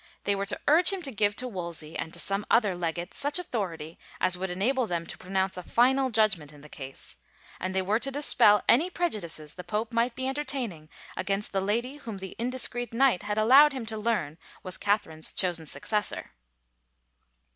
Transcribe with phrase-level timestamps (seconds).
[0.23, 3.37] They were to urge him to give to Wolsey and to some other legate such
[3.37, 7.17] authority as would enable them to pronounce a final judgment in the case,
[7.59, 11.61] and they were to dispel any prejudices the pope might be enter taining against the
[11.61, 16.31] lady whom the indiscreet Knight had allowed him to learn was Catherine's chosen successor.